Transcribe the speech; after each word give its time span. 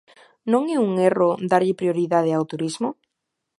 Non 0.51 0.63
é 0.75 0.77
un 0.87 0.91
erro 1.09 1.29
darlle 1.51 1.79
prioridade 1.81 2.31
ao 2.33 2.47
turismo? 2.51 2.89